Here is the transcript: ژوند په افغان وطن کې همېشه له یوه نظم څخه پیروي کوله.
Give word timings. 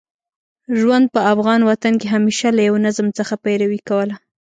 ژوند 0.79 1.05
په 1.13 1.21
افغان 1.33 1.61
وطن 1.69 1.93
کې 2.01 2.07
همېشه 2.15 2.49
له 2.57 2.61
یوه 2.67 2.79
نظم 2.85 3.07
څخه 3.17 3.33
پیروي 3.43 3.79
کوله. 3.89 4.15